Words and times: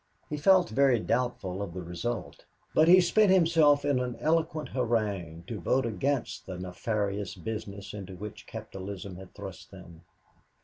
He 0.31 0.35
felt 0.37 0.69
very 0.69 0.99
doubtful 0.99 1.61
of 1.61 1.75
the 1.75 1.83
result, 1.83 2.43
but 2.73 2.87
he 2.87 2.99
spent 2.99 3.29
himself 3.29 3.85
in 3.85 3.99
an 3.99 4.15
eloquent 4.19 4.69
harangue 4.69 5.43
to 5.45 5.59
vote 5.59 5.85
against 5.85 6.47
the 6.47 6.57
nefarious 6.57 7.35
business 7.35 7.93
into 7.93 8.15
which 8.15 8.47
capitalism 8.47 9.17
had 9.17 9.35
thrust 9.35 9.69
them. 9.69 10.01